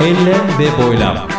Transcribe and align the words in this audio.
Enlem 0.00 0.58
ve 0.58 0.82
boylam. 0.82 1.37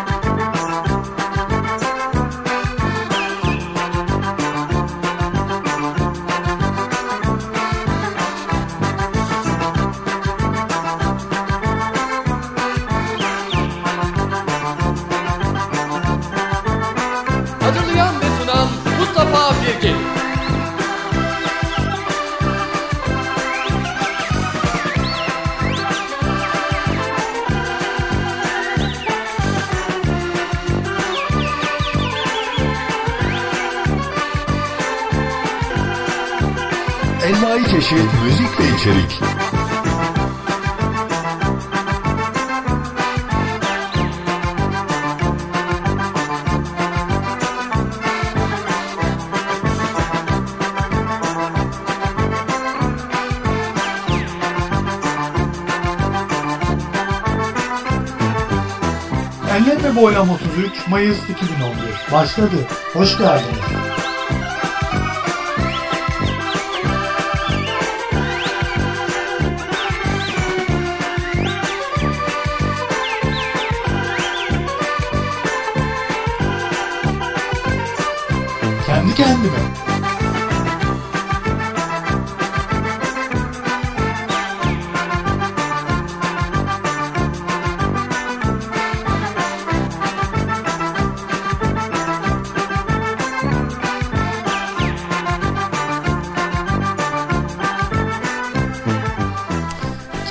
Envai 37.30 37.64
çeşit 37.64 37.94
müzik 38.24 38.60
ve 38.60 38.64
içerik. 38.78 39.22
Enlem 59.56 59.84
ve 59.84 59.96
Boylam 59.96 60.30
33 60.30 60.88
Mayıs 60.88 61.18
2011 61.30 62.12
başladı. 62.12 62.68
Hoş 62.94 63.18
geldiniz. 63.18 63.79
Kendime. 79.20 79.64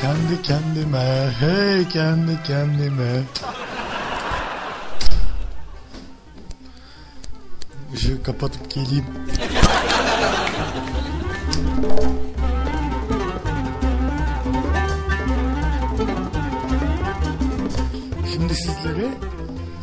Kendi 0.00 0.42
kendime, 0.42 1.30
hey 1.40 1.88
kendi 1.88 2.42
kendime. 2.46 3.24
Işığı 7.94 8.22
kapatıp 8.22 8.70
geleyim. 8.70 9.04
Şimdi 18.32 18.54
sizlere 18.54 19.14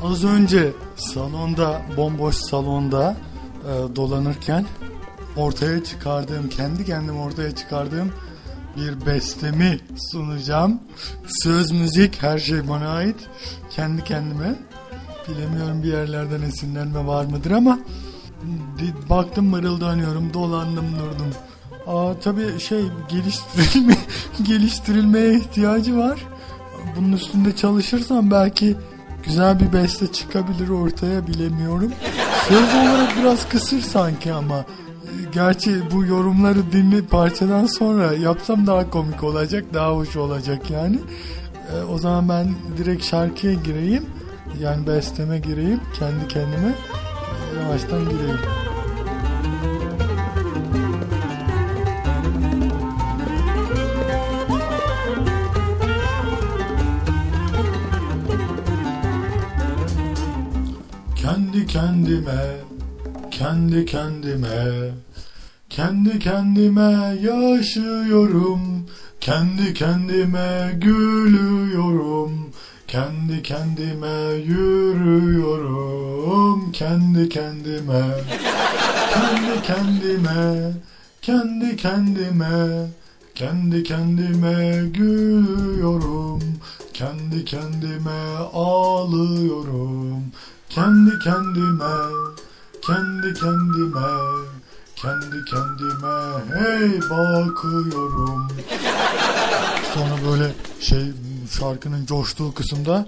az 0.04 0.24
önce 0.24 0.72
salonda, 0.96 1.82
bomboş 1.98 2.36
salonda 2.36 3.18
e, 3.64 3.96
dolanırken 3.96 4.66
ortaya 5.38 5.84
çıkardığım, 5.84 6.50
kendi 6.50 6.86
kendime 6.86 7.20
ortaya 7.20 7.56
çıkardığım 7.56 8.12
bir 8.78 9.06
bestemi 9.06 9.80
sunacağım. 10.12 10.80
Söz, 11.28 11.72
müzik, 11.72 12.24
her 12.24 12.40
şey 12.40 12.68
bana 12.70 12.90
ait. 12.90 13.16
Kendi 13.70 14.04
kendime. 14.04 14.56
Bilemiyorum 15.28 15.84
bir 15.84 15.88
yerlerden 15.88 16.42
esinlenme 16.42 17.08
var 17.08 17.26
mıdır 17.26 17.52
ama 17.52 17.80
baktım 19.10 19.46
mırıldanıyorum, 19.46 20.34
dolandım 20.34 20.86
durdum. 21.00 21.34
Aa, 21.88 22.14
tabii 22.24 22.60
şey 22.60 22.82
geliştirilme, 23.10 23.98
geliştirilmeye 24.44 25.38
ihtiyacı 25.38 25.98
var. 25.98 26.20
Bunun 26.96 27.12
üstünde 27.12 27.56
çalışırsam 27.56 28.32
belki 28.32 28.76
güzel 29.26 29.60
bir 29.60 29.74
beste 29.74 30.12
çıkabilir 30.12 30.70
ortaya 30.70 31.28
bilemiyorum. 31.28 31.92
Söz 32.48 32.74
olarak 32.76 33.18
biraz 33.18 33.50
kısır 33.50 33.82
sanki 33.82 34.34
ama 34.34 34.58
e, 34.58 34.66
gerçi 35.34 35.92
bu 35.92 36.06
yorumları 36.06 36.72
dinle 36.72 37.02
parçadan 37.02 37.66
sonra 37.66 38.14
yapsam 38.14 38.68
daha 38.68 38.90
komik 38.90 39.24
olacak, 39.24 39.66
daha 39.74 39.92
hoş 39.92 40.16
olacak 40.16 40.72
yani. 40.72 41.00
E, 41.74 41.84
o 41.84 41.98
zaman 41.98 42.30
ben 42.30 42.48
direkt 42.78 43.06
şarkıya 43.06 43.54
gireyim. 43.54 44.06
Yani 44.62 44.88
besteme 44.88 45.40
gireyim 45.40 45.82
kendi 46.00 46.28
kendime. 46.28 46.74
E, 47.56 47.62
Yavaştan 47.62 48.10
gireyim. 48.10 48.40
Kendi 61.16 61.68
kendime, 61.68 62.56
kendi 63.32 63.86
kendime, 63.86 64.92
kendi 65.70 66.20
kendime 66.20 67.16
yaşıyorum, 67.22 68.86
kendi 69.22 69.74
kendime 69.74 70.72
gülüyorum, 70.82 72.52
kendi 72.88 73.44
kendime 73.44 74.34
yürüyorum, 74.34 75.52
kendi 76.72 77.30
kendime, 77.30 78.06
kendi 79.14 79.62
kendime, 79.64 80.74
kendi 81.22 81.78
kendime, 81.78 82.88
kendi 83.36 83.84
kendime 83.84 84.86
gülüyorum, 84.94 86.42
kendi 86.94 87.46
kendime 87.46 88.38
ağlıyorum, 88.54 90.24
kendi 90.70 91.20
kendime, 91.20 91.96
kendi 92.82 93.34
kendime, 93.34 94.10
kendi 94.96 95.46
kendime 95.46 96.18
hey 96.56 97.02
bakıyorum. 97.10 98.48
Sonra 99.94 100.16
böyle 100.32 100.54
şey 100.80 101.14
şarkının 101.48 102.06
coştuğu 102.06 102.54
kısımda 102.54 103.06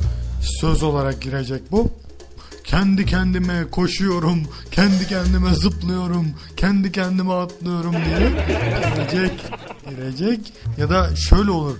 söz 0.62 0.84
olarak 0.84 1.22
girecek 1.22 1.72
bu. 1.72 1.92
Kendi 2.64 3.06
kendime 3.06 3.66
koşuyorum, 3.72 4.44
kendi 4.72 5.08
kendime 5.08 5.56
zıplıyorum, 5.56 6.28
kendi 6.58 6.92
kendime 6.92 7.34
atlıyorum 7.34 7.94
diye 7.94 8.30
girecek, 8.96 9.46
girecek. 9.90 10.54
Ya 10.78 10.90
da 10.90 11.16
şöyle 11.16 11.52
olur. 11.52 11.76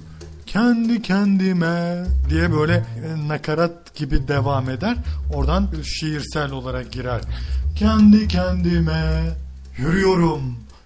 Kendi 0.46 1.02
kendime 1.02 2.06
diye 2.30 2.52
böyle 2.54 2.86
nakarat 3.28 3.96
gibi 3.96 4.28
devam 4.28 4.70
eder. 4.70 4.98
Oradan 5.34 5.68
şiirsel 5.84 6.52
olarak 6.52 6.92
girer. 6.92 7.22
Kendi 7.76 8.28
kendime 8.28 9.24
yürüyorum, 9.78 10.42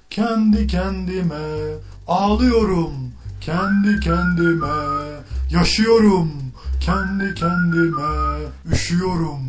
kendi 0.10 0.68
kendime 0.68 1.76
ağlıyorum, 2.08 2.94
kendi 3.42 4.00
kendime 4.00 5.11
yaşıyorum, 5.52 6.32
kendi 6.80 7.34
kendime 7.36 8.40
üşüyorum. 8.72 9.40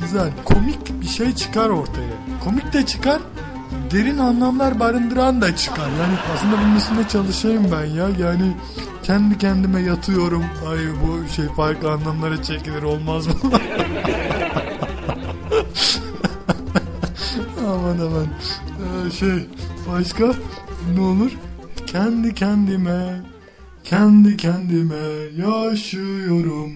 Güzel. 0.00 0.30
Komik 0.44 1.00
bir 1.00 1.06
şey 1.06 1.34
çıkar 1.34 1.68
ortaya. 1.68 2.12
Komik 2.44 2.72
de 2.72 2.86
çıkar. 2.86 3.20
Derin 3.90 4.18
anlamlar 4.18 4.80
barındıran 4.80 5.42
da 5.42 5.56
çıkar. 5.56 5.88
Yani 6.00 6.14
aslında 6.34 6.56
bunun 6.62 6.76
üstünde 6.76 7.08
çalışayım 7.08 7.68
ben 7.72 7.84
ya. 7.84 8.08
Yani 8.18 8.56
kendi 9.02 9.38
kendime 9.38 9.80
yatıyorum. 9.80 10.44
Ay 10.70 10.78
bu 10.78 11.28
şey 11.28 11.46
farklı 11.48 11.90
anlamlara 11.92 12.42
çekilir 12.42 12.82
olmaz 12.82 13.26
mı? 13.26 13.34
aman 17.66 17.98
aman. 17.98 18.26
Ee, 19.06 19.10
şey 19.10 19.48
başka 19.92 20.24
ne 20.94 21.00
olur? 21.00 21.30
Kendi 21.92 22.34
kendime 22.34 23.20
kendi 23.84 24.36
kendime 24.36 24.96
yaşıyorum. 25.36 26.72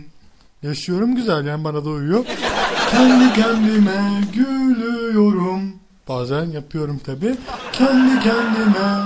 Yaşıyorum 0.63 1.17
güzel 1.17 1.47
yani 1.47 1.65
bana 1.65 1.85
da 1.85 1.91
uyuyor. 1.91 2.25
kendi 2.91 3.33
kendime 3.33 4.21
gülüyorum. 4.35 5.73
Bazen 6.09 6.45
yapıyorum 6.45 6.99
tabi. 7.07 7.37
Kendi 7.73 8.21
kendime, 8.21 9.05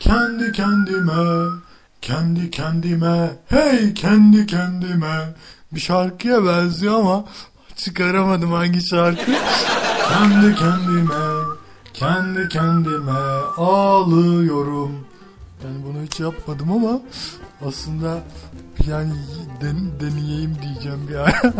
kendi 0.00 0.52
kendime, 0.52 1.48
kendi 2.02 2.50
kendime 2.50 3.30
hey 3.48 3.94
kendi 3.94 4.46
kendime 4.46 5.34
bir 5.72 5.80
şarkıya 5.80 6.44
benziyor 6.46 7.00
ama 7.00 7.24
çıkaramadım 7.76 8.52
hangi 8.52 8.88
şarkı. 8.88 9.32
kendi 10.08 10.54
kendime 10.54 11.24
kendi 11.94 12.48
kendime 12.48 13.20
ağlıyorum. 13.56 15.06
Yani 15.64 15.76
bunu 15.86 16.02
hiç 16.02 16.20
yapmadım 16.20 16.72
ama 16.72 17.00
aslında 17.66 18.22
yani 18.86 19.12
den, 19.60 19.76
deneyeyim 20.00 20.56
diyeceğim 20.62 21.08
bir 21.08 21.14
ara. 21.14 21.32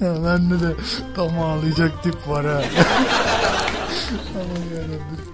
ya 0.00 0.24
bende 0.24 0.60
de 0.60 0.74
tam 1.16 1.38
ağlayacak 1.38 2.02
tip 2.02 2.28
var 2.28 2.46
ha. 2.46 2.62
Ama 4.34 4.58
yarabbim. 4.74 5.24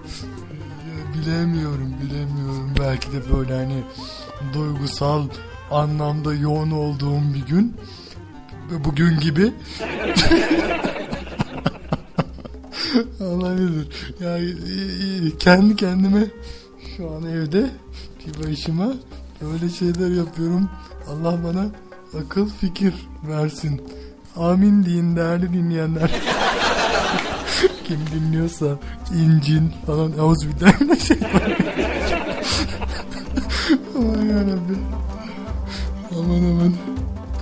Ya 0.87 1.13
bilemiyorum 1.13 1.95
bilemiyorum. 2.01 2.73
Belki 2.79 3.11
de 3.11 3.33
böyle 3.35 3.53
hani 3.53 3.83
duygusal 4.53 5.27
anlamda 5.71 6.33
yoğun 6.33 6.71
olduğum 6.71 7.33
bir 7.33 7.45
gün. 7.45 7.77
Bugün 8.85 9.19
gibi. 9.19 9.53
Olabilir. 13.19 13.87
Ya 14.19 14.37
kendi 15.39 15.75
kendime 15.75 16.25
şu 16.97 17.11
an 17.11 17.23
evde 17.23 17.69
bir 18.27 18.47
başıma 18.47 18.93
böyle 19.41 19.69
şeyler 19.69 20.17
yapıyorum. 20.17 20.69
Allah 21.09 21.39
bana 21.43 21.65
akıl 22.23 22.49
fikir 22.49 22.93
versin. 23.27 23.81
Amin 24.35 24.85
deyin 24.85 25.15
değerli 25.15 25.53
dinleyenler. 25.53 26.11
Kim 27.83 27.99
dinliyorsa 28.13 28.79
incin 29.15 29.71
falan 29.85 30.11
bir 30.81 30.99
şey 30.99 31.17
Aman 33.97 34.25
yarabbim. 34.29 34.79
Aman 36.11 36.43
aman. 36.51 36.73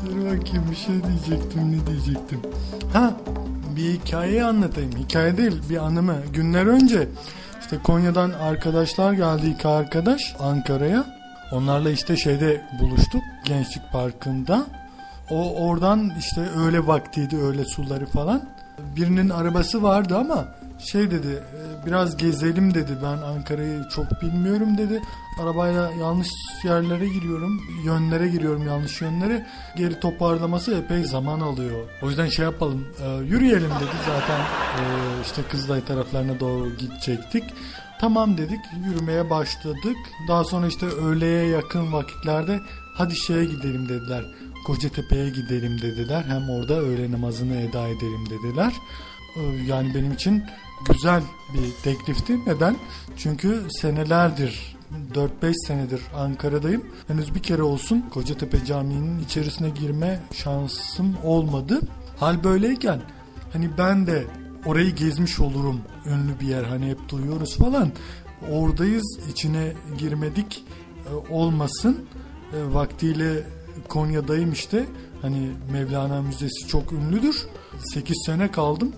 Dur 0.06 0.18
bakayım 0.18 0.66
bir 0.72 0.76
şey 0.76 0.96
diyecektim 1.04 1.72
ne 1.72 1.88
diyecektim. 1.88 2.40
Ha 2.94 3.14
bir 3.80 3.94
hikayeyi 3.94 4.44
anlatayım. 4.44 4.92
Hikaye 4.92 5.38
değil 5.38 5.62
bir 5.70 5.78
anımı. 5.78 6.16
Günler 6.34 6.66
önce 6.66 7.08
işte 7.62 7.78
Konya'dan 7.84 8.32
arkadaşlar 8.32 9.14
geldi 9.14 9.48
iki 9.48 9.68
arkadaş 9.68 10.36
Ankara'ya. 10.40 11.06
Onlarla 11.52 11.92
işte 11.92 12.18
şeyde 12.18 12.62
buluştuk 12.82 13.22
Gençlik 13.46 13.92
Parkı'nda. 13.92 14.66
O 15.30 15.56
oradan 15.56 16.12
işte 16.20 16.42
öğle 16.42 16.88
vaktiydi 16.88 17.38
öğle 17.38 17.66
suları 17.66 18.06
falan. 18.06 18.42
Birinin 18.96 19.30
arabası 19.30 19.84
vardı 19.84 20.18
ama 20.18 20.48
şey 20.80 21.12
dedi 21.12 21.28
e, 21.28 21.86
biraz 21.86 22.18
gezelim 22.18 22.74
dedi 22.74 22.92
ben 23.04 23.18
Ankara'yı 23.18 23.84
çok 23.96 24.22
bilmiyorum 24.22 24.78
dedi. 24.78 25.02
Arabayla 25.42 25.92
yanlış 25.92 26.30
yerlere 26.64 27.08
giriyorum 27.08 27.62
yönlere 27.84 28.28
giriyorum 28.28 28.68
yanlış 28.68 29.02
yönlere 29.02 29.48
geri 29.76 30.00
toparlaması 30.00 30.76
epey 30.76 31.04
zaman 31.04 31.40
alıyor. 31.40 31.88
O 32.02 32.10
yüzden 32.10 32.28
şey 32.28 32.46
yapalım 32.46 32.88
e, 33.04 33.26
yürüyelim 33.26 33.70
dedi 33.70 33.96
zaten 34.06 34.40
e, 34.40 34.82
işte 35.26 35.42
Kızılay 35.50 35.86
taraflarına 35.86 36.40
doğru 36.40 36.76
gidecektik. 36.76 37.44
Tamam 38.00 38.38
dedik 38.38 38.60
yürümeye 38.86 39.30
başladık. 39.30 39.98
Daha 40.28 40.44
sonra 40.44 40.68
işte 40.68 40.86
öğleye 40.86 41.48
yakın 41.48 41.94
vakitlerde 41.94 42.60
hadi 42.94 43.16
şeye 43.16 43.46
gidelim 43.46 43.90
dediler. 43.90 44.24
Kocatepe'ye 44.68 45.30
gidelim 45.30 45.82
dediler. 45.82 46.24
Hem 46.28 46.50
orada 46.50 46.74
öğle 46.74 47.12
namazını 47.12 47.56
eda 47.56 47.88
edelim 47.88 48.26
dediler. 48.30 48.74
Yani 49.68 49.96
benim 49.96 50.12
için 50.12 50.44
güzel 50.90 51.24
bir 51.54 51.84
teklifti. 51.84 52.40
Neden? 52.46 52.76
Çünkü 53.18 53.64
senelerdir 53.70 54.76
4-5 55.14 55.68
senedir 55.68 56.02
Ankara'dayım. 56.16 56.86
Henüz 57.08 57.36
bir 57.36 57.40
kere 57.40 57.64
olsun 57.64 58.06
Kocatepe 58.14 58.66
Camii'nin 58.66 59.24
içerisine 59.24 59.70
girme 59.70 60.20
şansım 60.34 61.18
olmadı. 61.24 61.80
Hal 62.20 62.44
böyleyken 62.44 63.02
hani 63.54 63.70
ben 63.78 64.08
de 64.08 64.28
orayı 64.66 64.96
gezmiş 64.96 65.40
olurum. 65.40 65.82
Ünlü 66.06 66.40
bir 66.40 66.48
yer 66.48 66.64
hani 66.64 66.90
hep 66.90 67.10
duyuyoruz 67.10 67.58
falan. 67.58 67.92
Oradayız 68.52 69.20
içine 69.32 69.74
girmedik 69.98 70.66
e, 71.10 71.34
olmasın. 71.34 72.06
E, 72.54 72.74
vaktiyle 72.74 73.44
Konya'dayım 73.88 74.52
işte. 74.52 74.86
Hani 75.22 75.52
Mevlana 75.72 76.22
Müzesi 76.22 76.68
çok 76.68 76.92
ünlüdür. 76.92 77.46
8 77.94 78.16
sene 78.26 78.52
kaldım. 78.52 78.92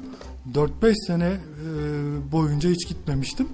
4-5 0.54 0.94
sene 1.08 1.38
boyunca 2.32 2.70
hiç 2.70 2.88
gitmemiştim. 2.88 3.48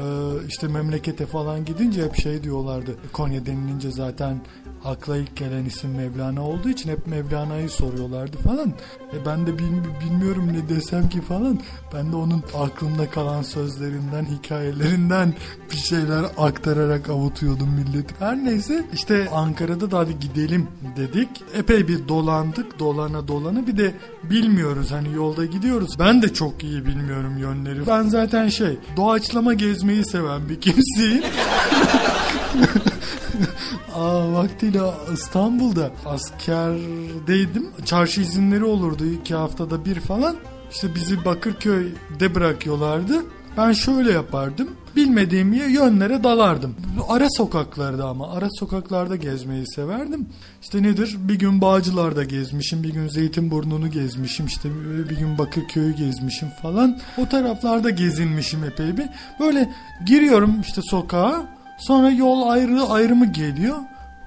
E, 0.00 0.04
işte 0.48 0.68
memlekete 0.68 1.26
falan 1.26 1.64
gidince 1.64 2.04
hep 2.04 2.16
şey 2.16 2.42
diyorlardı. 2.42 2.94
Konya 3.12 3.46
denilince 3.46 3.90
zaten 3.90 4.40
akla 4.84 5.16
ilk 5.16 5.36
gelen 5.36 5.64
isim 5.64 5.94
Mevlana 5.94 6.48
olduğu 6.48 6.68
için 6.68 6.90
hep 6.90 7.06
Mevlana'yı 7.06 7.70
soruyorlardı 7.70 8.36
falan. 8.36 8.68
E 9.12 9.26
ben 9.26 9.46
de 9.46 9.58
bil, 9.58 9.64
bilmiyorum 10.04 10.48
ne 10.52 10.68
desem 10.68 11.08
ki 11.08 11.20
falan. 11.20 11.58
Ben 11.94 12.12
de 12.12 12.16
onun 12.16 12.42
aklımda 12.58 13.10
kalan 13.10 13.42
sözlerinden, 13.42 14.24
hikayelerinden 14.24 15.34
bir 15.72 15.76
şeyler 15.76 16.24
aktararak 16.38 17.10
avutuyordum 17.10 17.68
millet. 17.68 18.20
Her 18.20 18.36
neyse 18.44 18.84
işte 18.94 19.28
Ankara'da 19.30 19.90
da 19.90 19.98
hadi 19.98 20.18
gidelim 20.20 20.68
dedik. 20.96 21.28
Epey 21.54 21.88
bir 21.88 22.08
dolandık 22.08 22.78
dolana 22.78 23.28
dolana 23.28 23.66
bir 23.66 23.76
de 23.76 23.94
bilmiyoruz 24.30 24.92
hani 24.92 25.12
yolda 25.12 25.44
gidiyoruz. 25.44 25.98
Ben 25.98 26.22
de 26.22 26.32
çok 26.32 26.64
iyi 26.64 26.86
bilmiyorum 26.86 27.38
yönleri. 27.38 27.86
Ben 27.86 28.02
zaten 28.02 28.48
şey 28.48 28.78
doğaçlama 28.96 29.54
gezmeyi 29.84 30.04
seven 30.04 30.48
bir 30.48 30.60
kimseyim. 30.60 31.22
Aa, 33.94 34.32
vaktiyle 34.32 34.80
İstanbul'da 35.12 35.90
askerdeydim. 36.06 37.70
Çarşı 37.84 38.20
izinleri 38.20 38.64
olurdu 38.64 39.04
iki 39.06 39.34
haftada 39.34 39.84
bir 39.84 40.00
falan. 40.00 40.36
İşte 40.70 40.94
bizi 40.94 41.24
Bakırköy'de 41.24 42.34
bırakıyorlardı. 42.34 43.24
Ben 43.56 43.72
şöyle 43.72 44.12
yapardım. 44.12 44.68
Bilmediğim 44.96 45.52
yönlere 45.52 46.24
dalardım. 46.24 46.74
Ara 47.08 47.26
sokaklarda 47.30 48.04
ama 48.08 48.32
ara 48.32 48.48
sokaklarda 48.50 49.16
gezmeyi 49.16 49.66
severdim. 49.66 50.26
İşte 50.62 50.82
nedir? 50.82 51.16
Bir 51.18 51.34
gün 51.34 51.60
Bağcılar'da 51.60 52.24
gezmişim, 52.24 52.82
bir 52.82 52.92
gün 52.92 53.08
Zeytinburnu'nu 53.08 53.90
gezmişim, 53.90 54.46
işte 54.46 54.68
bir 55.10 55.16
gün 55.18 55.38
Bakırköy'ü 55.38 55.92
gezmişim 55.96 56.48
falan. 56.62 56.98
O 57.18 57.28
taraflarda 57.28 57.90
gezinmişim 57.90 58.64
epey 58.64 58.96
bir. 58.96 59.06
Böyle 59.40 59.72
giriyorum 60.06 60.60
işte 60.60 60.80
sokağa. 60.82 61.42
Sonra 61.78 62.10
yol 62.10 62.48
ayrı 62.48 62.82
ayrımı 62.82 63.26
geliyor. 63.26 63.76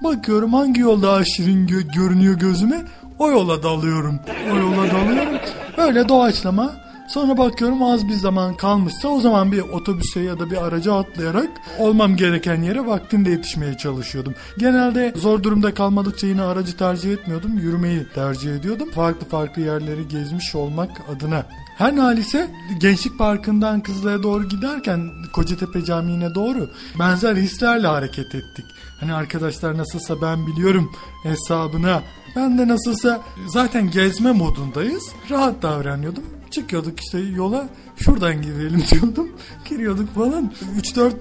Bakıyorum 0.04 0.54
hangi 0.54 0.80
yol 0.80 1.02
daha 1.02 1.24
şirin 1.24 1.66
gö- 1.66 1.92
görünüyor 1.94 2.34
gözüme. 2.34 2.82
O 3.18 3.30
yola 3.30 3.62
dalıyorum. 3.62 4.20
O 4.52 4.56
yola 4.56 4.90
dalıyorum. 4.90 5.38
Öyle 5.76 6.08
doğaçlama. 6.08 6.87
Sonra 7.08 7.38
bakıyorum 7.38 7.82
az 7.82 8.08
bir 8.08 8.14
zaman 8.14 8.54
kalmışsa 8.54 9.08
o 9.08 9.20
zaman 9.20 9.52
bir 9.52 9.60
otobüse 9.60 10.20
ya 10.20 10.38
da 10.38 10.50
bir 10.50 10.56
araca 10.56 10.94
atlayarak 10.94 11.48
olmam 11.78 12.16
gereken 12.16 12.62
yere 12.62 12.86
vaktinde 12.86 13.30
yetişmeye 13.30 13.76
çalışıyordum. 13.76 14.34
Genelde 14.58 15.12
zor 15.16 15.42
durumda 15.42 15.74
kalmadıkça 15.74 16.26
yine 16.26 16.42
aracı 16.42 16.76
tercih 16.76 17.12
etmiyordum. 17.12 17.58
Yürümeyi 17.58 18.06
tercih 18.14 18.56
ediyordum. 18.56 18.90
Farklı 18.90 19.26
farklı 19.26 19.62
yerleri 19.62 20.08
gezmiş 20.08 20.54
olmak 20.54 20.90
adına. 21.16 21.46
Her 21.78 21.92
halise 21.92 22.50
Gençlik 22.80 23.18
Parkı'ndan 23.18 23.80
Kızılay'a 23.80 24.22
doğru 24.22 24.48
giderken 24.48 25.10
Kocatepe 25.32 25.84
Camii'ne 25.84 26.34
doğru 26.34 26.70
benzer 26.98 27.36
hislerle 27.36 27.86
hareket 27.86 28.34
ettik. 28.34 28.64
Hani 29.00 29.14
arkadaşlar 29.14 29.78
nasılsa 29.78 30.22
ben 30.22 30.46
biliyorum 30.46 30.92
hesabına. 31.22 32.02
Ben 32.36 32.58
de 32.58 32.68
nasılsa 32.68 33.20
zaten 33.46 33.90
gezme 33.90 34.32
modundayız. 34.32 35.02
Rahat 35.30 35.62
davranıyordum. 35.62 36.24
Çıkıyorduk 36.50 37.00
işte 37.00 37.18
yola 37.18 37.68
şuradan 37.96 38.42
girelim 38.42 38.84
diyordum. 38.90 39.28
Giriyorduk 39.68 40.14
falan. 40.14 40.52
3-4 40.80 41.12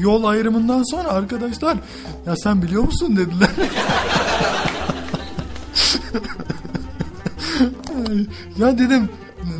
yol 0.00 0.24
ayrımından 0.24 0.82
sonra 0.90 1.08
arkadaşlar 1.08 1.76
ya 2.26 2.36
sen 2.36 2.62
biliyor 2.62 2.82
musun 2.82 3.16
dediler. 3.16 3.50
ya 8.58 8.78
dedim 8.78 9.08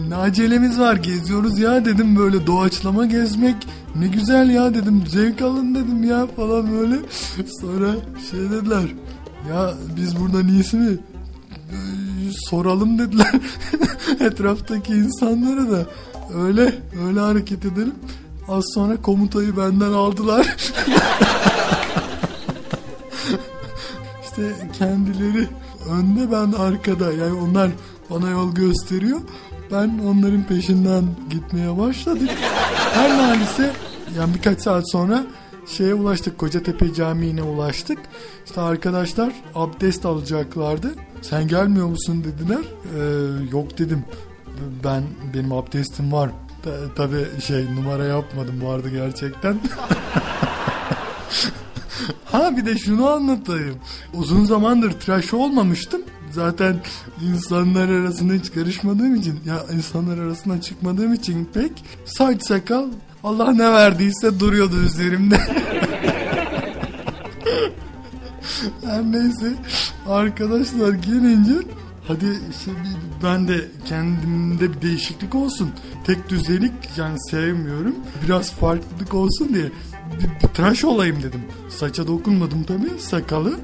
ne 0.08 0.78
var? 0.78 0.96
Geziyoruz 0.96 1.58
ya 1.58 1.84
dedim. 1.84 2.16
Böyle 2.16 2.46
doğaçlama 2.46 3.06
gezmek 3.06 3.56
ne 3.96 4.06
güzel 4.06 4.50
ya 4.50 4.74
dedim. 4.74 5.04
Zevk 5.08 5.42
alın 5.42 5.74
dedim 5.74 6.04
ya 6.04 6.26
falan 6.36 6.72
böyle. 6.72 6.96
Sonra 7.60 7.94
şey 8.30 8.40
dediler. 8.40 8.94
Ya 9.48 9.74
biz 9.96 10.20
buradan 10.20 10.48
iyisi 10.48 10.76
mi? 10.76 10.98
Soralım 12.50 12.98
dediler. 12.98 13.32
Etraftaki 14.20 14.92
insanlara 14.92 15.70
da. 15.70 15.86
Öyle 16.34 16.74
öyle 17.06 17.20
hareket 17.20 17.64
edelim. 17.64 17.94
Az 18.48 18.64
sonra 18.74 19.02
komutayı 19.02 19.56
benden 19.56 19.92
aldılar. 19.92 20.56
İşte 24.24 24.52
kendileri 24.78 25.48
önde 25.90 26.32
ben 26.32 26.52
arkada. 26.52 27.12
Yani 27.12 27.32
onlar 27.32 27.70
bana 28.10 28.30
yol 28.30 28.54
gösteriyor 28.54 29.20
ben 29.72 29.98
onların 30.06 30.42
peşinden 30.42 31.04
gitmeye 31.30 31.78
başladık. 31.78 32.30
Her 32.94 33.18
nalise 33.18 33.72
yani 34.18 34.34
birkaç 34.34 34.60
saat 34.60 34.90
sonra 34.90 35.24
şeye 35.66 35.94
ulaştık. 35.94 36.38
Kocatepe 36.38 36.94
Camii'ne 36.94 37.42
ulaştık. 37.42 37.98
İşte 38.46 38.60
arkadaşlar 38.60 39.32
abdest 39.54 40.06
alacaklardı. 40.06 40.94
Sen 41.22 41.48
gelmiyor 41.48 41.86
musun 41.86 42.24
dediler. 42.24 42.60
Ee, 42.60 43.50
yok 43.52 43.78
dedim. 43.78 44.04
Ben 44.84 45.02
benim 45.34 45.52
abdestim 45.52 46.12
var. 46.12 46.30
Ta- 46.62 46.94
Tabii 46.96 47.26
şey 47.46 47.74
numara 47.74 48.04
yapmadım 48.04 48.62
vardı 48.64 48.88
gerçekten. 48.90 49.60
ha 52.24 52.56
bir 52.56 52.66
de 52.66 52.78
şunu 52.78 53.08
anlatayım. 53.10 53.76
Uzun 54.14 54.44
zamandır 54.44 54.92
tıraş 54.92 55.34
olmamıştım. 55.34 56.02
Zaten 56.34 56.76
insanlar 57.22 57.88
arasında 57.88 58.32
hiç 58.32 58.52
karışmadığım 58.52 59.14
için 59.14 59.40
ya 59.46 59.64
insanlar 59.76 60.18
arasına 60.18 60.60
çıkmadığım 60.60 61.12
için 61.14 61.48
pek 61.54 61.84
saç 62.04 62.46
sakal 62.46 62.84
Allah 63.24 63.52
ne 63.52 63.72
verdiyse 63.72 64.40
duruyordu 64.40 64.82
üzerimde. 64.82 65.36
Her 68.84 69.02
neyse 69.02 69.52
arkadaşlar 70.08 70.92
gelince 70.92 71.52
hadi 72.08 72.26
işte 72.50 72.70
bir- 72.70 73.24
ben 73.26 73.48
de 73.48 73.68
kendimde 73.84 74.72
bir 74.72 74.82
değişiklik 74.82 75.34
olsun. 75.34 75.70
Tek 76.06 76.28
düzelik 76.28 76.72
yani 76.96 77.16
sevmiyorum. 77.30 77.96
Biraz 78.24 78.50
farklılık 78.52 79.14
olsun 79.14 79.48
diye 79.54 79.64
bir, 80.20 80.48
bir 80.48 80.54
tıraş 80.54 80.84
olayım 80.84 81.22
dedim. 81.22 81.40
Saça 81.68 82.06
dokunmadım 82.06 82.62
tabii 82.64 82.90
sakalı. 82.98 83.54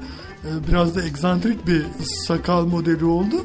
Ee, 0.45 0.67
Biraz 0.67 0.95
da 0.95 1.03
egzantrik 1.03 1.67
bir 1.67 1.85
sakal 2.27 2.65
modeli 2.65 3.05
oldu. 3.05 3.35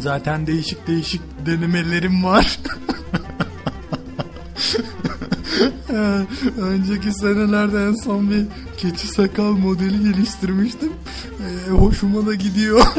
Zaten 0.00 0.46
değişik 0.46 0.86
değişik 0.86 1.22
denemelerim 1.46 2.24
var. 2.24 2.58
Ee, 5.90 6.20
Önceki 6.60 7.12
senelerde 7.12 7.84
en 7.86 7.94
son 7.94 8.30
bir 8.30 8.44
keçi 8.76 9.06
sakal 9.08 9.52
modeli 9.52 10.12
geliştirmiştim. 10.12 10.92
Ee, 11.40 11.70
hoşuma 11.70 12.26
da 12.26 12.34
gidiyor. 12.34 12.82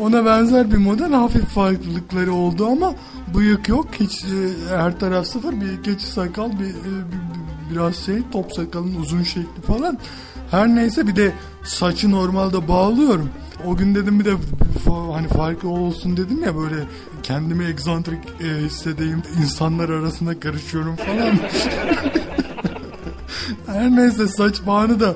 Ona 0.00 0.24
benzer 0.26 0.72
bir 0.72 0.76
model 0.76 1.12
hafif 1.12 1.44
farklılıkları 1.44 2.32
oldu 2.32 2.66
ama 2.66 2.94
bıyık 3.34 3.68
yok. 3.68 3.86
Hiç 4.00 4.24
e, 4.24 4.50
her 4.76 4.98
taraf 5.00 5.26
sıfır 5.26 5.60
bir 5.60 5.82
keçi 5.82 6.06
sakal 6.06 6.50
bir, 6.60 6.64
e, 6.70 6.92
biraz 7.72 7.96
şey 7.96 8.16
top 8.32 8.52
sakalın 8.52 8.94
uzun 8.94 9.22
şekli 9.22 9.62
falan. 9.66 9.98
Her 10.50 10.68
neyse 10.68 11.06
bir 11.06 11.16
de 11.16 11.32
saçı 11.64 12.10
normalde 12.10 12.68
bağlıyorum. 12.68 13.30
O 13.66 13.76
gün 13.76 13.94
dedim 13.94 14.20
bir 14.20 14.24
de 14.24 14.34
hani 15.12 15.28
farklı 15.28 15.68
olsun 15.68 16.16
dedim 16.16 16.42
ya 16.42 16.56
böyle 16.56 16.76
kendimi 17.22 17.64
egzantrik 17.64 18.20
e, 18.40 18.64
hissedeyim 18.64 19.22
insanlar 19.42 19.88
arasında 19.88 20.40
karışıyorum 20.40 20.96
falan. 20.96 21.38
Her 23.66 23.96
neyse 23.96 24.28
saç 24.28 24.66
bağını 24.66 25.00
da 25.00 25.14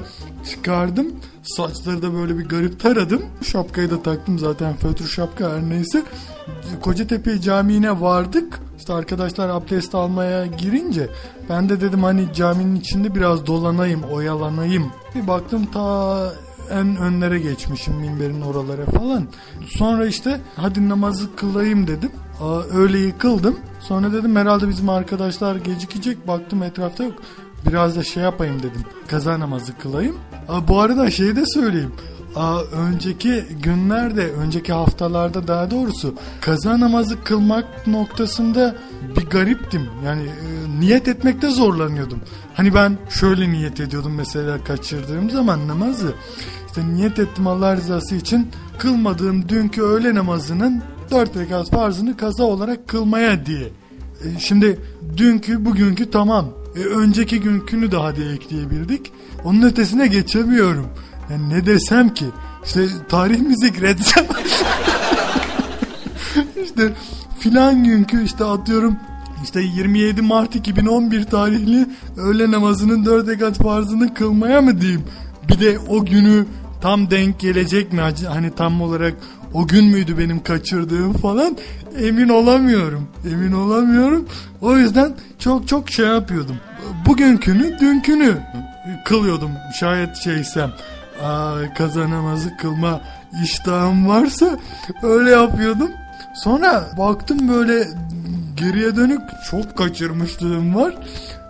çıkardım. 0.50 1.07
Saçları 1.43 2.02
da 2.02 2.14
böyle 2.14 2.38
bir 2.38 2.45
garip 2.49 2.81
taradım. 2.81 3.23
Şapkayı 3.43 3.90
da 3.90 4.02
taktım 4.02 4.38
zaten 4.38 4.76
fötr 4.76 5.05
şapka 5.05 5.50
her 5.50 5.62
neyse. 5.62 6.02
Kocatepe 6.83 7.40
Camii'ne 7.40 8.00
vardık. 8.00 8.61
İşte 8.88 8.97
arkadaşlar 8.97 9.49
abdest 9.49 9.95
almaya 9.95 10.47
girince 10.47 11.09
ben 11.49 11.68
de 11.68 11.80
dedim 11.80 12.02
hani 12.02 12.33
caminin 12.35 12.76
içinde 12.76 13.14
biraz 13.14 13.47
dolanayım, 13.47 14.02
oyalanayım. 14.02 14.92
Bir 15.14 15.26
baktım 15.26 15.66
ta 15.66 16.33
en 16.71 16.97
önlere 16.97 17.38
geçmişim 17.38 17.95
minberin 17.95 18.40
oralara 18.40 18.85
falan. 18.87 19.26
Sonra 19.66 20.07
işte 20.07 20.40
hadi 20.57 20.88
namazı 20.88 21.37
kılayım 21.37 21.87
dedim. 21.87 22.11
Öyle 22.75 22.99
yıkıldım. 22.99 23.59
Sonra 23.80 24.12
dedim 24.12 24.37
herhalde 24.37 24.68
bizim 24.68 24.88
arkadaşlar 24.88 25.57
gecikecek. 25.57 26.28
Baktım 26.28 26.62
etrafta 26.62 27.04
yok. 27.04 27.14
Biraz 27.66 27.97
da 27.97 28.04
şey 28.04 28.23
yapayım 28.23 28.59
dedim. 28.59 28.85
Kaza 29.09 29.40
namazı 29.40 29.78
kılayım. 29.78 30.16
Bu 30.68 30.80
arada 30.80 31.11
şey 31.11 31.37
de 31.37 31.45
söyleyeyim. 31.47 31.92
Aa, 32.37 32.61
önceki 32.62 33.44
günlerde, 33.62 34.32
önceki 34.32 34.73
haftalarda 34.73 35.49
daha 35.49 35.70
doğrusu 35.70 36.14
kaza 36.40 36.80
namazı 36.80 37.25
kılmak 37.25 37.87
noktasında 37.87 38.76
bir 39.16 39.26
gariptim. 39.26 39.82
Yani 40.04 40.23
e, 40.23 40.80
niyet 40.80 41.08
etmekte 41.08 41.50
zorlanıyordum. 41.50 42.20
Hani 42.54 42.75
ben 42.75 42.99
şöyle 43.11 43.52
niyet 43.52 43.80
ediyordum 43.80 44.14
mesela 44.14 44.64
kaçırdığım 44.64 45.30
zaman 45.30 45.68
namazı. 45.68 46.12
İşte 46.66 46.87
niyet 46.88 47.18
ettim 47.18 47.47
Allah 47.47 47.76
rızası 47.76 48.14
için 48.14 48.49
kılmadığım 48.78 49.49
dünkü 49.49 49.82
öğle 49.82 50.14
namazının 50.14 50.82
dört 51.11 51.37
rekat 51.37 51.70
farzını 51.70 52.16
kaza 52.16 52.44
olarak 52.44 52.88
kılmaya 52.88 53.47
diye. 53.47 53.68
E, 54.25 54.38
Şimdi 54.38 54.78
dünkü 55.16 55.64
bugünkü 55.64 56.11
tamam. 56.11 56.47
E, 56.76 56.80
önceki 56.80 57.40
günkünü 57.40 57.92
de 57.92 57.97
hadi 57.97 58.23
ekleyebildik. 58.23 59.12
Onun 59.44 59.62
ötesine 59.62 60.06
geçemiyorum. 60.06 60.87
Yani 61.30 61.49
ne 61.49 61.66
desem 61.66 62.14
ki? 62.14 62.26
İşte 62.64 62.87
tarih 63.08 63.40
mi 63.40 63.56
zikretsem? 63.56 64.25
işte 66.64 66.92
filan 67.38 67.85
günkü 67.85 68.25
işte 68.25 68.44
atıyorum 68.44 68.97
işte 69.44 69.62
27 69.62 70.23
Mart 70.23 70.54
2011 70.54 71.25
tarihli 71.25 71.87
öğle 72.16 72.50
namazının 72.50 73.04
4 73.04 73.28
rekat 73.28 73.56
farzını 73.56 74.14
kılmaya 74.14 74.61
mı 74.61 74.80
diyeyim? 74.80 75.04
Bir 75.49 75.61
de 75.61 75.78
o 75.78 76.04
günü 76.04 76.47
tam 76.80 77.11
denk 77.11 77.40
gelecek 77.40 77.92
mi? 77.92 78.00
Hani 78.28 78.54
tam 78.54 78.80
olarak 78.80 79.14
o 79.54 79.66
gün 79.66 79.85
müydü 79.85 80.18
benim 80.18 80.42
kaçırdığım 80.42 81.12
falan 81.12 81.56
emin 82.02 82.28
olamıyorum. 82.28 83.08
Emin 83.32 83.52
olamıyorum. 83.52 84.28
O 84.61 84.76
yüzden 84.76 85.12
çok 85.38 85.68
çok 85.68 85.90
şey 85.90 86.06
yapıyordum. 86.06 86.56
Bugünkünü 87.06 87.78
dünkünü 87.80 88.38
kılıyordum 89.04 89.50
şayet 89.80 90.16
şeysem. 90.16 90.73
Aa, 91.22 91.75
kaza 91.75 92.06
kılma 92.58 93.00
iştahım 93.44 94.08
varsa 94.08 94.58
öyle 95.02 95.30
yapıyordum. 95.30 95.90
Sonra 96.34 96.84
baktım 96.98 97.48
böyle 97.48 97.88
geriye 98.56 98.96
dönük 98.96 99.20
çok 99.50 99.76
kaçırmışlığım 99.78 100.75
var. 100.75 100.94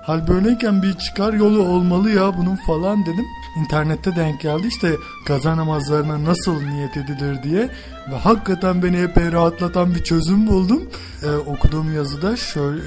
Hal 0.09 0.29
böyleyken 0.29 0.83
bir 0.83 0.93
çıkar 0.93 1.33
yolu 1.33 1.63
olmalı 1.63 2.11
ya 2.11 2.37
bunun 2.39 2.57
falan 2.57 3.03
dedim. 3.03 3.25
İnternette 3.57 4.17
denk 4.17 4.41
geldi 4.41 4.67
işte 4.67 4.93
kaza 5.27 5.57
namazlarına 5.57 6.25
nasıl 6.25 6.63
niyet 6.63 6.97
edilir 6.97 7.43
diye. 7.43 7.69
Ve 8.11 8.17
hakikaten 8.17 8.83
beni 8.83 8.97
epey 8.97 9.33
rahatlatan 9.33 9.95
bir 9.95 10.05
çözüm 10.05 10.47
buldum. 10.47 10.83
Ee, 11.23 11.31
okuduğum 11.31 11.95
yazıda 11.95 12.37
şöyle, 12.37 12.83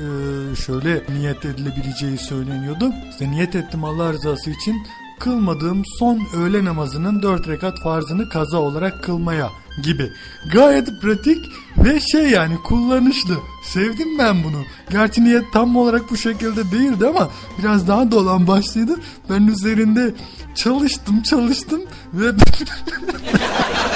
şöyle 0.55 1.03
niyet 1.19 1.45
edilebileceği 1.45 2.17
söyleniyordu. 2.17 2.93
İşte 3.11 3.31
niyet 3.31 3.55
ettim 3.55 3.83
Allah 3.83 4.13
rızası 4.13 4.49
için 4.49 4.75
kılmadığım 5.21 5.81
son 5.99 6.27
öğle 6.37 6.65
namazının 6.65 7.21
dört 7.21 7.47
rekat 7.47 7.79
farzını 7.79 8.29
kaza 8.29 8.57
olarak 8.57 9.03
kılmaya 9.03 9.49
gibi. 9.83 10.11
Gayet 10.53 11.01
pratik 11.01 11.45
ve 11.77 11.99
şey 11.99 12.29
yani 12.29 12.55
kullanışlı. 12.63 13.37
Sevdim 13.63 14.17
ben 14.19 14.43
bunu. 14.43 14.63
Gerçi 14.89 15.23
niyet 15.23 15.43
tam 15.53 15.75
olarak 15.75 16.11
bu 16.11 16.17
şekilde 16.17 16.71
değildi 16.71 17.07
ama 17.07 17.29
biraz 17.59 17.87
daha 17.87 18.11
dolan 18.11 18.47
başlıydı. 18.47 18.99
Ben 19.29 19.47
üzerinde 19.47 20.13
çalıştım 20.55 21.21
çalıştım 21.21 21.81
ve 22.13 22.25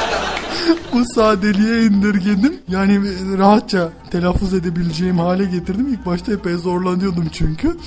bu 0.94 1.04
sadeliğe 1.16 1.86
indirgedim. 1.86 2.54
Yani 2.68 3.02
rahatça 3.38 3.90
telaffuz 4.12 4.54
edebileceğim 4.54 5.20
hale 5.20 5.46
getirdim. 5.46 5.88
İlk 5.88 6.06
başta 6.06 6.34
epey 6.34 6.54
zorlanıyordum 6.54 7.28
çünkü. 7.32 7.78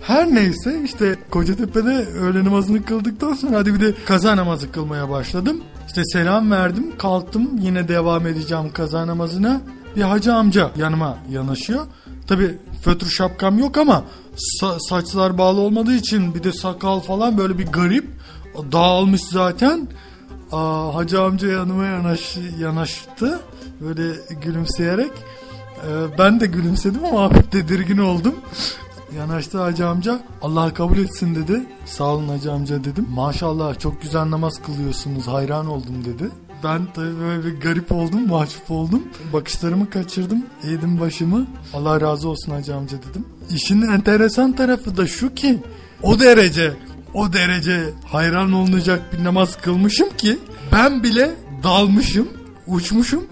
Her 0.00 0.34
neyse 0.34 0.80
işte 0.84 1.16
Kocatepe'de 1.30 2.06
öğle 2.20 2.44
namazını 2.44 2.84
kıldıktan 2.84 3.32
sonra 3.34 3.56
hadi 3.56 3.74
bir 3.74 3.80
de 3.80 3.94
kaza 4.06 4.36
namazı 4.36 4.72
kılmaya 4.72 5.10
başladım. 5.10 5.60
İşte 5.86 6.02
selam 6.04 6.50
verdim 6.50 6.92
kalktım 6.98 7.50
yine 7.60 7.88
devam 7.88 8.26
edeceğim 8.26 8.72
kaza 8.72 9.06
namazına. 9.06 9.60
Bir 9.96 10.02
hacı 10.02 10.34
amca 10.34 10.70
yanıma 10.76 11.18
yanaşıyor. 11.30 11.86
Tabi 12.26 12.58
fötr 12.82 13.06
şapkam 13.06 13.58
yok 13.58 13.76
ama 13.78 14.04
sa- 14.60 14.88
saçlar 14.88 15.38
bağlı 15.38 15.60
olmadığı 15.60 15.94
için 15.94 16.34
bir 16.34 16.42
de 16.42 16.52
sakal 16.52 17.00
falan 17.00 17.38
böyle 17.38 17.58
bir 17.58 17.66
garip. 17.66 18.06
Dağılmış 18.72 19.20
zaten. 19.22 19.88
Aa, 20.54 20.94
hacı 20.94 21.22
amca 21.22 21.48
yanıma 21.48 21.84
yanaş, 21.84 22.36
yanaştı 22.58 23.40
böyle 23.80 24.14
gülümseyerek. 24.42 25.10
Ee, 25.10 26.18
ben 26.18 26.40
de 26.40 26.46
gülümsedim 26.46 27.04
ama 27.04 27.20
hafif 27.22 27.52
tedirgin 27.52 27.98
oldum. 27.98 28.34
Yanaştı 29.16 29.62
hacı 29.62 29.86
amca 29.86 30.20
Allah 30.42 30.74
kabul 30.74 30.98
etsin 30.98 31.34
dedi. 31.34 31.62
Sağ 31.86 32.04
olun 32.04 32.28
hacı 32.28 32.52
amca 32.52 32.84
dedim. 32.84 33.06
Maşallah 33.14 33.78
çok 33.78 34.02
güzel 34.02 34.30
namaz 34.30 34.62
kılıyorsunuz 34.66 35.26
hayran 35.26 35.66
oldum 35.66 36.04
dedi. 36.04 36.30
Ben 36.64 36.86
tabii 36.94 37.20
böyle 37.20 37.44
bir 37.44 37.60
garip 37.60 37.92
oldum, 37.92 38.28
mahcup 38.28 38.70
oldum. 38.70 39.02
Bakışlarımı 39.32 39.90
kaçırdım, 39.90 40.46
eğdim 40.64 41.00
başımı. 41.00 41.46
Allah 41.74 42.00
razı 42.00 42.28
olsun 42.28 42.52
hacı 42.52 42.76
amca 42.76 42.96
dedim. 43.10 43.24
İşin 43.50 43.82
enteresan 43.82 44.52
tarafı 44.52 44.96
da 44.96 45.06
şu 45.06 45.34
ki 45.34 45.58
o 46.02 46.20
derece 46.20 46.72
o 47.14 47.32
derece 47.32 47.90
hayran 48.12 48.52
olunacak 48.52 49.12
bir 49.12 49.24
namaz 49.24 49.56
kılmışım 49.62 50.16
ki 50.16 50.38
ben 50.72 51.02
bile 51.02 51.30
dalmışım, 51.62 52.28
uçmuşum. 52.66 53.26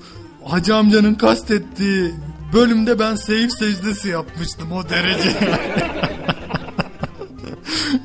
Hacı 0.44 0.76
amcanın 0.76 1.14
kastettiği 1.14 2.14
bölümde 2.52 2.98
ben 2.98 3.16
seyif 3.16 3.52
secdesi 3.52 4.08
yapmıştım 4.08 4.72
o 4.72 4.88
derece. 4.88 5.30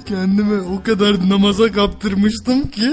kendimi 0.06 0.62
o 0.62 0.84
kadar 0.84 1.30
namaza 1.30 1.72
kaptırmıştım 1.72 2.68
ki 2.72 2.92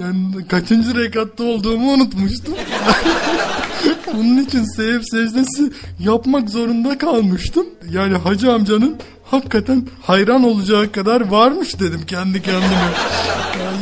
yani 0.00 0.48
kaçıncı 0.48 0.96
rekatta 0.96 1.44
olduğumu 1.44 1.92
unutmuştum. 1.92 2.54
Bunun 4.14 4.42
için 4.42 4.64
seyir 4.76 5.02
secdesi 5.02 5.72
yapmak 5.98 6.50
zorunda 6.50 6.98
kalmıştım. 6.98 7.66
Yani 7.90 8.16
hacı 8.16 8.52
amcanın 8.52 8.96
hakikaten 9.30 9.88
hayran 10.02 10.44
olacağı 10.44 10.92
kadar 10.92 11.30
varmış 11.30 11.80
dedim 11.80 12.00
kendi 12.06 12.42
kendime. 12.42 12.90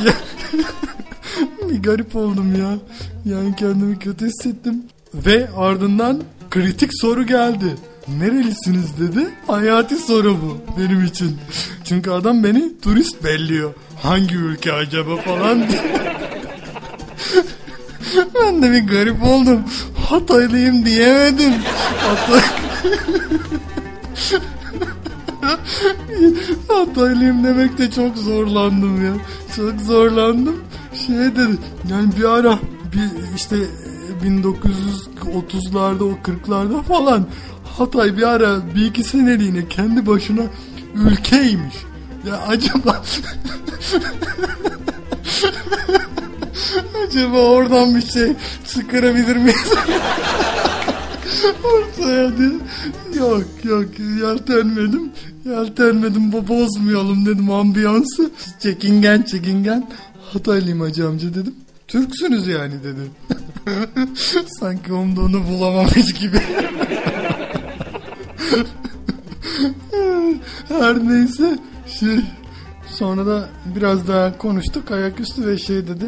Bir 1.71 1.83
garip 1.83 2.17
oldum 2.17 2.55
ya. 2.61 2.79
Yani 3.35 3.57
kendimi 3.57 3.99
kötü 3.99 4.27
hissettim. 4.27 4.83
Ve 5.15 5.49
ardından 5.57 6.23
kritik 6.51 6.91
soru 7.01 7.27
geldi. 7.27 7.77
Nerelisiniz 8.19 8.99
dedi. 9.01 9.29
Hayati 9.47 9.97
soru 9.97 10.37
bu 10.43 10.81
benim 10.81 11.05
için. 11.05 11.37
Çünkü 11.85 12.11
adam 12.11 12.45
beni 12.45 12.81
turist 12.81 13.25
belliyor. 13.25 13.75
Hangi 14.03 14.35
ülke 14.35 14.73
acaba 14.73 15.17
falan 15.17 15.63
ben 18.35 18.63
de 18.63 18.73
bir 18.73 18.87
garip 18.87 19.25
oldum. 19.25 19.65
Hataylıyım 20.09 20.87
diyemedim. 20.87 21.55
Hatay... 21.99 22.41
Hataylıyım 26.69 27.45
demekte 27.45 27.91
çok 27.91 28.17
zorlandım 28.17 29.05
ya. 29.07 29.13
Çok 29.57 29.81
zorlandım. 29.81 30.57
Şey 31.07 31.17
dedi 31.17 31.59
yani 31.91 32.17
bir 32.19 32.25
ara 32.25 32.59
bir 32.93 33.35
işte 33.37 33.57
1930'larda 34.25 36.03
o 36.03 36.13
40'larda 36.25 36.83
falan 36.83 37.27
Hatay 37.79 38.17
bir 38.17 38.23
ara 38.23 38.75
bir 38.75 38.87
iki 38.87 39.05
seneliğine 39.05 39.69
kendi 39.69 40.07
başına 40.07 40.43
ülkeymiş. 40.95 41.75
Ya 42.27 42.37
acaba 42.49 43.03
acaba 47.07 47.39
oradan 47.39 47.95
bir 47.95 48.07
şey 48.07 48.33
çıkarabilir 48.67 49.37
miyiz? 49.37 49.73
Ortaya 51.65 52.39
diye. 52.39 52.51
Yok 53.19 53.45
yok 53.65 53.99
yeltenmedim. 54.21 55.13
Yeltenmedim 55.45 56.33
bu 56.33 56.49
bozmayalım 56.49 57.27
dedim 57.27 57.51
ambiyansı. 57.51 58.31
Çekingen 58.61 59.23
çekingen. 59.23 59.91
Hataylıyım 60.33 60.81
hacı 60.81 61.09
amca 61.09 61.35
dedim. 61.35 61.55
Türksünüz 61.89 62.47
yani 62.47 62.75
dedi. 62.85 63.01
Sanki 64.61 64.93
onda 64.93 65.21
onu 65.21 65.49
bulamamış 65.49 66.13
gibi. 66.13 66.39
Her 70.69 71.09
neyse 71.09 71.59
şey 72.01 72.21
sonra 72.87 73.27
da 73.27 73.49
biraz 73.77 74.09
daha 74.09 74.39
konuştuk 74.39 74.91
ayaküstü 74.91 75.47
ve 75.47 75.59
şey 75.59 75.77
dedi. 75.77 76.07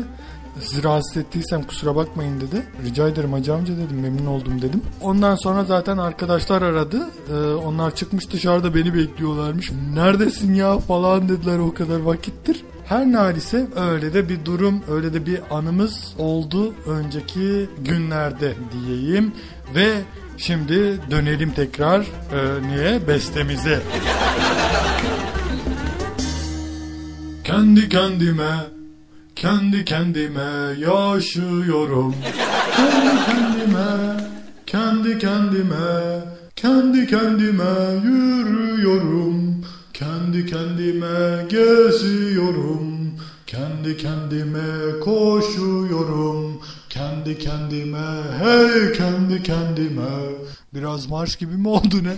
Sizi 0.60 0.84
rahatsız 0.84 1.16
ettiysem 1.16 1.62
kusura 1.62 1.96
bakmayın 1.96 2.40
dedi. 2.40 2.62
Rica 2.84 3.08
ederim 3.08 3.32
hacı 3.32 3.54
amca 3.54 3.76
dedim 3.76 4.00
memnun 4.00 4.26
oldum 4.26 4.62
dedim. 4.62 4.82
Ondan 5.00 5.34
sonra 5.34 5.64
zaten 5.64 5.98
arkadaşlar 5.98 6.62
aradı. 6.62 7.00
Ee, 7.30 7.34
onlar 7.54 7.94
çıkmış 7.94 8.30
dışarıda 8.30 8.74
beni 8.74 8.94
bekliyorlarmış. 8.94 9.72
Neredesin 9.94 10.54
ya 10.54 10.78
falan 10.78 11.28
dediler 11.28 11.58
o 11.58 11.74
kadar 11.74 12.00
vakittir. 12.00 12.64
Her 12.84 13.12
nalise 13.12 13.66
öyle 13.76 14.14
de 14.14 14.28
bir 14.28 14.44
durum, 14.44 14.82
öyle 14.90 15.14
de 15.14 15.26
bir 15.26 15.40
anımız 15.50 16.14
oldu 16.18 16.74
önceki 16.86 17.68
günlerde 17.78 18.54
diyeyim. 18.72 19.32
Ve 19.74 19.92
şimdi 20.36 21.00
dönelim 21.10 21.52
tekrar 21.52 22.00
e, 22.00 22.06
niye? 22.68 23.08
Bestemize. 23.08 23.80
Kendi 27.44 27.88
kendime, 27.88 28.56
kendi 29.36 29.84
kendime 29.84 30.74
yaşıyorum. 30.78 32.14
Kendi 32.76 33.26
kendime, 33.26 34.20
kendi 34.66 35.18
kendime, 35.18 36.20
kendi 36.56 37.06
kendime 37.06 38.04
yürüyorum. 38.04 39.64
Kendi 39.92 40.46
kendime 40.46 41.46
geziyorum. 41.48 43.10
Kendi 43.46 43.96
kendime 43.96 45.00
koşuyorum. 45.04 46.55
Kendi 46.96 47.38
kendime, 47.38 47.98
hey 48.38 48.92
kendi 48.92 49.42
kendime. 49.42 50.02
Biraz 50.74 51.06
marş 51.06 51.36
gibi 51.36 51.54
mi 51.56 51.68
oldu 51.68 52.04
ne? 52.04 52.16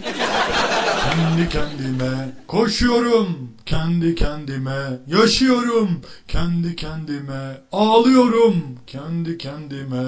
Kendi 1.05 1.49
kendime 1.49 2.33
koşuyorum, 2.47 3.29
kendi 3.67 4.15
kendime 4.15 4.99
yaşıyorum, 5.07 6.01
kendi 6.29 6.77
kendime 6.77 7.61
ağlıyorum, 7.73 8.63
kendi 8.87 9.39
kendime. 9.39 10.07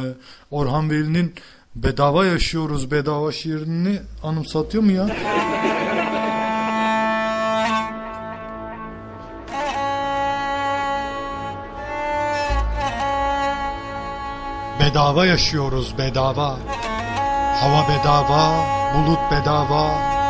Orhan 0.50 0.90
Veli'nin 0.90 1.35
bedava 1.76 2.26
yaşıyoruz 2.26 2.90
bedava 2.90 3.33
şiirini 3.33 3.98
anımsatıyor 4.22 4.85
mu 4.85 4.92
ya? 4.92 5.16
Bedava 14.81 15.27
yaşıyoruz 15.27 15.99
bedava. 15.99 16.57
Hava 17.61 17.88
bedava, 17.88 18.43
bulut 18.95 19.19
bedava, 19.31 19.85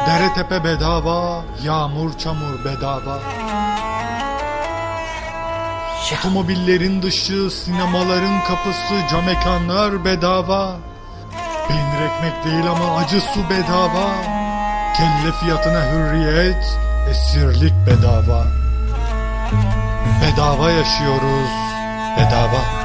dere 0.06 0.34
tepe 0.34 0.64
bedava, 0.64 1.42
yağmur 1.62 2.18
çamur 2.18 2.64
bedava. 2.64 3.18
Otomobillerin 6.18 7.02
dışı, 7.02 7.50
sinemaların 7.50 8.44
kapısı, 8.44 8.94
cam 9.10 9.28
ekranlar 9.28 10.04
bedava. 10.04 10.76
Peynir 11.68 12.00
ekmek 12.06 12.44
değil 12.44 12.70
ama 12.70 12.96
acı 12.96 13.20
su 13.20 13.50
bedava. 13.50 14.08
Kelle 14.96 15.32
fiyatına 15.40 15.92
hürriyet, 15.92 16.78
esirlik 17.10 17.74
bedava. 17.86 18.46
Bedava 20.22 20.70
yaşıyoruz, 20.70 21.50
bedava. 22.16 22.79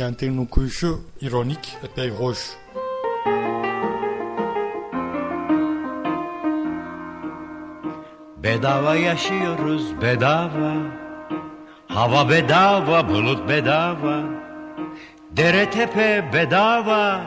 Kenter'in 0.00 0.38
okuyuşu 0.38 1.00
ironik, 1.20 1.76
epey 1.84 2.10
hoş. 2.10 2.38
Bedava 8.36 8.94
yaşıyoruz 8.94 10.00
bedava. 10.02 10.72
Hava 11.88 12.30
bedava, 12.30 13.08
bulut 13.08 13.48
bedava. 13.48 14.22
Dere 15.30 15.70
tepe 15.70 16.30
bedava. 16.32 17.20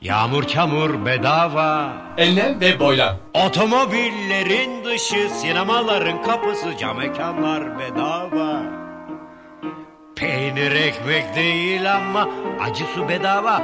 Yağmur 0.00 0.44
çamur 0.44 1.06
bedava. 1.06 1.92
Enlem 2.16 2.60
ve 2.60 2.80
boylam. 2.80 3.16
Otomobillerin 3.46 4.84
dışı, 4.84 5.30
sinemaların 5.30 6.22
kapısı, 6.22 6.76
cam 6.76 6.96
mekanlar 6.96 7.78
bedava 7.78 8.73
Peynir 10.16 10.72
ekmek 10.72 11.36
değil 11.36 11.94
ama 11.94 12.28
acı 12.60 12.84
su 12.84 13.08
bedava. 13.08 13.62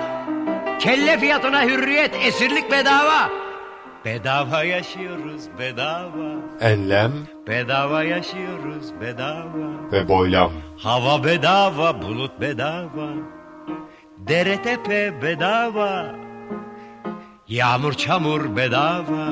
Kelle 0.79 1.19
fiyatına 1.19 1.63
hürriyet, 1.63 2.17
esirlik 2.23 2.71
bedava. 2.71 3.31
Bedava 4.05 4.65
yaşıyoruz 4.65 5.43
bedava. 5.59 6.33
Enlem. 6.61 7.13
Bedava 7.47 8.03
yaşıyoruz 8.03 9.01
bedava. 9.01 9.93
Ve 9.93 10.09
boylam. 10.09 10.53
Hava 10.79 11.25
bedava 11.25 12.03
bulut 12.03 12.41
bedava. 12.41 13.09
Dere 14.19 14.63
tepe 14.63 15.23
bedava. 15.23 16.15
Yağmur 17.49 17.93
çamur 17.93 18.57
bedava. 18.57 19.27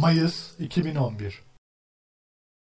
Mayıs 0.00 0.60
2011 0.60 1.42